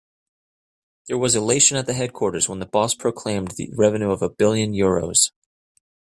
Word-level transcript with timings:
There 1.07 1.17
was 1.19 1.35
elation 1.35 1.77
at 1.77 1.85
the 1.85 1.93
headquarters 1.93 2.49
when 2.49 2.57
the 2.57 2.65
boss 2.65 2.95
proclaimed 2.95 3.51
the 3.51 3.69
revenue 3.75 4.09
of 4.09 4.23
a 4.23 4.29
billion 4.31 4.73
euros. 4.73 5.29